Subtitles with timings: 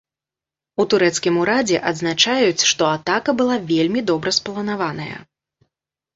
[0.83, 5.17] У турэцкім урадзе адзначаюць, што атака была вельмі добра спланаваная.